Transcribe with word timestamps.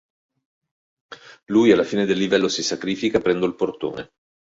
Lui 1.45 1.69
alla 1.71 1.83
fine 1.83 2.05
del 2.07 2.17
livello 2.17 2.47
si 2.47 2.63
sacrifica 2.63 3.19
aprendo 3.19 3.45
il 3.45 3.53
portone. 3.53 4.13